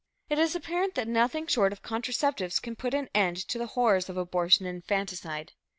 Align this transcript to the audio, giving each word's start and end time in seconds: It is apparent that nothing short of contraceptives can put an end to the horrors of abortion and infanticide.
It 0.31 0.39
is 0.39 0.55
apparent 0.55 0.95
that 0.95 1.07
nothing 1.07 1.45
short 1.45 1.71
of 1.71 1.83
contraceptives 1.83 2.59
can 2.59 2.75
put 2.75 2.95
an 2.95 3.07
end 3.13 3.37
to 3.49 3.59
the 3.59 3.67
horrors 3.77 4.09
of 4.09 4.17
abortion 4.17 4.65
and 4.65 4.77
infanticide. 4.77 5.51